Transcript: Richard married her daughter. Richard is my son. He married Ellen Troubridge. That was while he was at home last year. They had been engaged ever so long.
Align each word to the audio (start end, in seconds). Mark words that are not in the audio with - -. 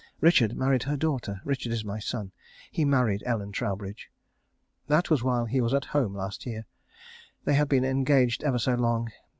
Richard 0.19 0.55
married 0.57 0.81
her 0.81 0.97
daughter. 0.97 1.41
Richard 1.45 1.71
is 1.71 1.85
my 1.85 1.99
son. 1.99 2.31
He 2.71 2.85
married 2.85 3.21
Ellen 3.23 3.51
Troubridge. 3.51 4.09
That 4.87 5.11
was 5.11 5.23
while 5.23 5.45
he 5.45 5.61
was 5.61 5.75
at 5.75 5.85
home 5.93 6.15
last 6.15 6.43
year. 6.47 6.65
They 7.45 7.53
had 7.53 7.69
been 7.69 7.85
engaged 7.85 8.43
ever 8.43 8.57
so 8.57 8.73
long. 8.73 9.11